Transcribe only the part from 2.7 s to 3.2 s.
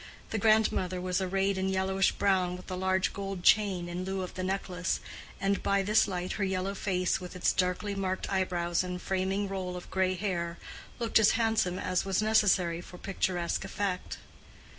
a large